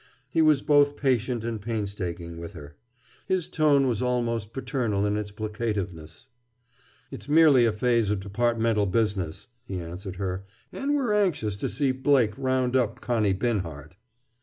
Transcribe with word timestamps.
He 0.31 0.41
was 0.41 0.63
both 0.63 0.95
patient 0.97 1.45
and 1.45 1.61
painstaking 1.61 2.39
with 2.39 2.53
her. 2.53 2.75
His 3.27 3.47
tone 3.47 3.85
was 3.85 4.01
almost 4.01 4.51
paternal 4.51 5.05
in 5.05 5.15
its 5.15 5.31
placativeness. 5.31 6.25
"It's 7.11 7.29
merely 7.29 7.67
a 7.67 7.71
phase 7.71 8.09
of 8.09 8.19
departmental 8.19 8.87
business," 8.87 9.47
he 9.63 9.77
answered 9.79 10.15
her. 10.15 10.43
"And 10.73 10.95
we're 10.95 11.13
anxious 11.13 11.55
to 11.57 11.69
see 11.69 11.91
Blake 11.91 12.35
round 12.35 12.75
up 12.75 12.99
Connie 12.99 13.35
Binhart." 13.35 13.95